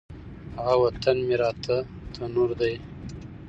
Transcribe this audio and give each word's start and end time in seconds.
هغه 0.55 0.75
وطن 0.83 1.17
مي 1.27 1.35
راته 1.41 1.77
تنور 2.13 2.49
دی 2.59 2.73